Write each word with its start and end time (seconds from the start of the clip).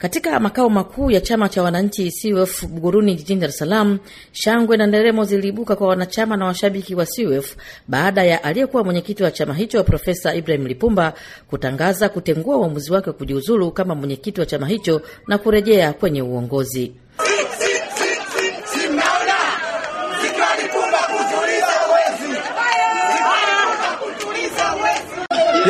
Katika 0.00 0.40
makao 0.40 0.70
makuu 0.70 1.10
ya 1.10 1.20
chama 1.20 1.48
cha 1.48 1.62
wananchi 1.62 2.12
CUF 2.22 2.66
Buguruni 2.66 3.14
jijini 3.14 3.40
Dar 3.40 3.50
es 3.50 3.56
Salaam, 3.58 3.98
shangwe 4.32 4.76
na 4.76 4.86
nderemo 4.86 5.24
ziliibuka 5.24 5.76
kwa 5.76 5.88
wanachama 5.88 6.36
na 6.36 6.44
washabiki 6.46 6.94
wa 6.94 7.06
CUF 7.06 7.56
baada 7.88 8.24
ya 8.24 8.44
aliyekuwa 8.44 8.84
mwenyekiti 8.84 9.22
wa 9.22 9.30
chama 9.30 9.54
hicho 9.54 9.84
Profesa 9.84 10.34
Ibrahim 10.34 10.66
Lipumba 10.66 11.12
kutangaza 11.50 12.08
kutengua 12.08 12.56
uamuzi 12.56 12.92
wake 12.92 13.10
wa 13.10 13.16
kujiuzulu 13.16 13.70
kama 13.70 13.94
mwenyekiti 13.94 14.40
wa 14.40 14.46
chama 14.46 14.68
hicho 14.68 15.02
na 15.26 15.38
kurejea 15.38 15.92
kwenye 15.92 16.22
uongozi. 16.22 16.92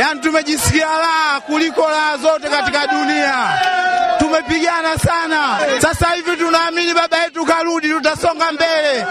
Yaani 0.01 0.21
tumejisikia 0.21 0.87
raha 0.87 1.41
kuliko 1.41 1.89
raha 1.89 2.17
zote 2.17 2.49
katika 2.49 2.87
dunia. 2.87 3.35
Tumepigana 4.19 4.99
sana, 4.99 5.59
sasa 5.79 6.07
hivi 6.09 6.37
tunaamini 6.37 6.95
baba 6.95 7.19
yetu 7.19 7.45
karudi, 7.47 7.89
tutasonga 7.89 8.53
mbele. 8.53 9.07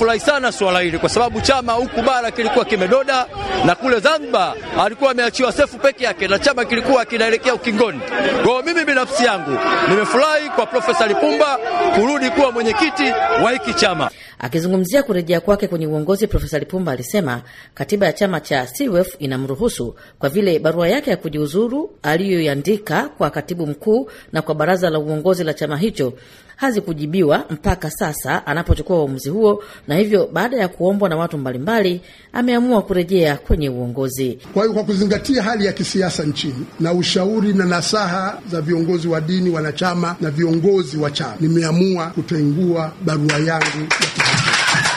Mapambano. 0.00 0.10
Furahi 0.10 0.20
sana 0.20 0.52
swala 0.52 0.80
hili 0.80 0.98
kwa 0.98 1.08
sababu 1.08 1.40
chama 1.40 1.72
huku 1.72 2.02
bara 2.02 2.30
kilikuwa 2.30 2.64
kimedoda 2.64 3.26
na 3.66 3.74
kule 3.74 4.00
Zanzibar 4.00 4.54
alikuwa 4.78 5.10
ameachiwa 5.10 5.52
Sefu 5.52 5.78
peke 5.78 6.04
yake 6.04 6.28
na 6.28 6.38
chama 6.38 6.64
kilikuwa 6.64 7.04
kinaelekea 7.04 7.54
ukingoni. 7.54 8.00
Kwa 8.44 8.62
mimi 8.62 8.84
binafsi 8.84 9.24
yangu 9.24 9.58
nimefurahi 9.88 10.48
kwa 10.50 10.66
Profesa 10.66 11.06
Lipumba 11.06 11.58
kurudi 11.94 12.30
kuwa 12.30 12.52
mwenyekiti 12.52 13.12
wa 13.44 13.52
hiki 13.52 13.74
chama. 13.74 14.10
Akizungumzia 14.38 15.02
kurejea 15.02 15.40
kwake 15.40 15.68
kwenye 15.68 15.86
uongozi, 15.86 16.26
Profesa 16.26 16.58
Lipumba 16.58 16.92
alisema 16.92 17.42
katiba 17.74 18.06
ya 18.06 18.12
chama 18.12 18.40
cha 18.40 18.66
CUF 18.78 19.08
inamruhusu 19.18 19.96
kwa 20.18 20.28
vile 20.28 20.58
barua 20.58 20.88
yake 20.88 21.10
ya 21.10 21.16
kujiuzuru 21.16 21.90
aliyoiandika 22.02 23.08
kwa 23.08 23.30
katibu 23.30 23.66
mkuu 23.66 24.10
na 24.32 24.42
kwa 24.42 24.54
baraza 24.54 24.90
la 24.90 24.98
uongozi 24.98 25.44
la 25.44 25.54
chama 25.54 25.76
hicho 25.76 26.12
hazikujibiwa 26.60 27.44
mpaka 27.50 27.90
sasa 27.90 28.46
anapochukua 28.46 28.96
uamuzi 29.02 29.28
huo, 29.30 29.62
na 29.88 29.96
hivyo 29.96 30.28
baada 30.32 30.56
ya 30.56 30.68
kuombwa 30.68 31.08
na 31.08 31.16
watu 31.16 31.38
mbalimbali 31.38 32.00
ameamua 32.32 32.82
kurejea 32.82 33.36
kwenye 33.36 33.68
uongozi. 33.68 34.38
Kwa 34.54 34.62
hiyo 34.62 34.74
kwa 34.74 34.84
kuzingatia 34.84 35.42
hali 35.42 35.66
ya 35.66 35.72
kisiasa 35.72 36.22
nchini 36.22 36.66
na 36.80 36.92
ushauri 36.92 37.52
na 37.52 37.64
nasaha 37.64 38.38
za 38.50 38.60
viongozi 38.60 39.08
wa 39.08 39.20
dini, 39.20 39.50
wanachama 39.50 40.16
na 40.20 40.30
viongozi 40.30 40.96
wa 40.96 41.10
chama, 41.10 41.34
nimeamua 41.40 42.06
kutengua 42.06 42.92
barua 43.04 43.38
yangu 43.38 43.78
ya 43.80 44.89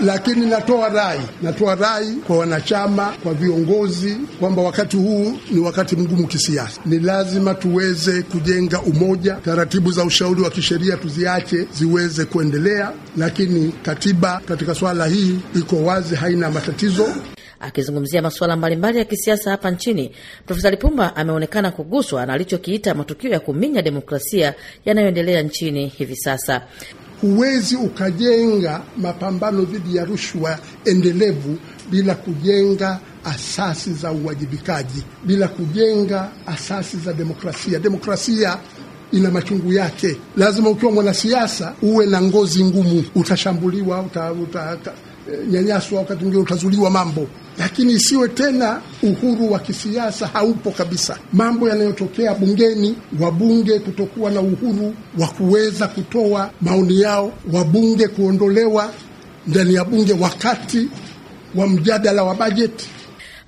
lakini 0.00 0.46
natoa 0.46 0.88
rai, 0.88 1.20
natoa 1.42 1.74
rai 1.74 2.06
kwa 2.26 2.38
wanachama, 2.38 3.14
kwa 3.22 3.34
viongozi 3.34 4.16
kwamba 4.40 4.62
wakati 4.62 4.96
huu 4.96 5.38
ni 5.50 5.60
wakati 5.60 5.96
mgumu 5.96 6.26
kisiasa. 6.26 6.80
Ni 6.86 6.98
lazima 6.98 7.54
tuweze 7.54 8.22
kujenga 8.22 8.80
umoja. 8.82 9.34
Taratibu 9.34 9.92
za 9.92 10.04
ushauri 10.04 10.42
wa 10.42 10.50
kisheria 10.50 10.96
tuziache 10.96 11.66
ziweze 11.72 12.24
kuendelea, 12.24 12.92
lakini 13.16 13.72
katiba 13.82 14.40
katika 14.48 14.74
swala 14.74 15.06
hii 15.06 15.38
iko 15.56 15.76
wazi, 15.84 16.14
haina 16.14 16.50
matatizo. 16.50 17.08
Akizungumzia 17.60 18.22
masuala 18.22 18.56
mbalimbali 18.56 18.98
ya 18.98 19.04
kisiasa 19.04 19.50
hapa 19.50 19.70
nchini, 19.70 20.10
Profesa 20.46 20.70
Lipumba 20.70 21.16
ameonekana 21.16 21.70
kuguswa 21.70 22.26
na 22.26 22.32
alichokiita 22.32 22.94
matukio 22.94 23.30
ya 23.30 23.40
kuminya 23.40 23.82
demokrasia 23.82 24.54
yanayoendelea 24.84 25.42
nchini 25.42 25.86
hivi 25.86 26.16
sasa. 26.16 26.62
Huwezi 27.20 27.76
ukajenga 27.76 28.80
mapambano 28.96 29.62
dhidi 29.64 29.96
ya 29.96 30.04
rushwa 30.04 30.58
endelevu 30.84 31.56
bila 31.90 32.14
kujenga 32.14 32.98
asasi 33.24 33.92
za 33.92 34.12
uwajibikaji, 34.12 35.02
bila 35.24 35.48
kujenga 35.48 36.28
asasi 36.46 36.96
za 36.96 37.12
demokrasia. 37.12 37.78
Demokrasia 37.78 38.58
ina 39.12 39.30
machungu 39.30 39.72
yake. 39.72 40.16
Lazima 40.36 40.70
ukiwa 40.70 40.92
mwanasiasa 40.92 41.74
uwe 41.82 42.06
na 42.06 42.22
ngozi 42.22 42.64
ngumu, 42.64 43.04
utashambuliwa, 43.14 44.00
uta, 44.02 44.32
uta, 44.32 44.78
nyanyaswa, 45.50 45.98
wakati 45.98 46.20
mwingine 46.22 46.42
utazuliwa 46.42 46.90
mambo, 46.90 47.26
lakini 47.58 47.92
isiwe 47.92 48.28
tena 48.28 48.80
uhuru 49.02 49.52
wa 49.52 49.58
kisiasa 49.58 50.26
haupo 50.26 50.70
kabisa. 50.70 51.18
Mambo 51.32 51.68
yanayotokea 51.68 52.34
bungeni, 52.34 52.96
wabunge 53.20 53.78
kutokuwa 53.78 54.30
na 54.30 54.40
uhuru 54.40 54.94
wa 55.18 55.26
kuweza 55.26 55.88
kutoa 55.88 56.50
maoni 56.60 57.00
yao, 57.00 57.32
wabunge 57.52 58.08
kuondolewa 58.08 58.92
ndani 59.46 59.74
ya 59.74 59.84
bunge 59.84 60.12
wakati 60.12 60.88
wa 61.54 61.66
mjadala 61.68 62.24
wa 62.24 62.34
bajeti. 62.34 62.86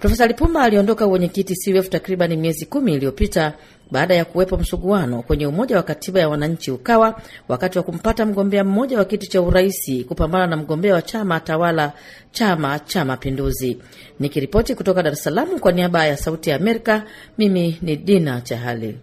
Profesa 0.00 0.26
Lipumba 0.26 0.62
aliondoka 0.62 1.06
uwenyekiti 1.06 1.54
CUF 1.72 1.88
takriban 1.88 2.36
miezi 2.36 2.66
kumi 2.66 2.94
iliyopita 2.94 3.52
baada 3.90 4.14
ya 4.14 4.24
kuwepo 4.24 4.56
msuguano 4.56 5.22
kwenye 5.22 5.46
umoja 5.46 5.76
wa 5.76 5.82
katiba 5.82 6.20
ya 6.20 6.28
wananchi 6.28 6.70
Ukawa 6.70 7.20
wakati 7.48 7.78
wa 7.78 7.84
kumpata 7.84 8.26
mgombea 8.26 8.64
mmoja 8.64 8.98
wa 8.98 9.04
kiti 9.04 9.26
cha 9.26 9.42
uraisi 9.42 10.04
kupambana 10.04 10.46
na 10.46 10.56
mgombea 10.56 10.94
wa 10.94 11.02
chama 11.02 11.40
tawala 11.40 11.92
Chama 12.32 12.78
cha 12.78 13.04
Mapinduzi. 13.04 13.78
Nikiripoti 14.20 14.74
kutoka 14.74 15.02
Dar 15.02 15.12
es 15.12 15.22
Salaam 15.22 15.58
kwa 15.58 15.72
niaba 15.72 16.06
ya 16.06 16.16
Sauti 16.16 16.50
ya 16.50 16.56
Amerika, 16.56 17.02
mimi 17.38 17.78
ni 17.82 17.96
Dina 17.96 18.40
Chahali. 18.40 18.98